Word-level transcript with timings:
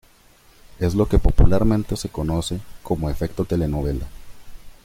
Es 0.79 0.95
lo 0.95 1.07
que 1.07 1.19
popularmente 1.19 1.95
se 1.95 2.09
conoce 2.09 2.59
como 2.81 3.11
efecto 3.11 3.45
telenovela. 3.45 4.07